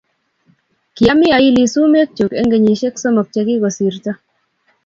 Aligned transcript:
kiami 0.95 1.27
aili 1.37 1.63
sumek 1.73 2.09
chuk 2.17 2.31
eng' 2.39 2.51
kenyishek 2.53 2.95
somok 3.03 3.27
che 3.33 3.41
kikosirto 3.47 4.11